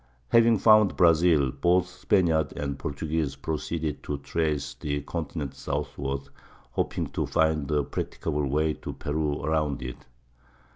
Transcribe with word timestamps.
Having 0.29 0.57
found 0.57 0.97
Brazil, 0.97 1.51
both 1.51 1.85
Spaniards 1.85 2.53
and 2.53 2.79
Portuguese 2.79 3.35
proceeded 3.35 4.01
to 4.01 4.17
trace 4.17 4.73
the 4.73 5.01
continent 5.01 5.53
southward, 5.53 6.21
hoping 6.71 7.05
to 7.11 7.27
find 7.27 7.69
a 7.69 7.83
practicable 7.83 8.47
way 8.49 8.73
to 8.73 8.93
Peru 8.93 9.43
around 9.43 9.83
it. 9.83 10.07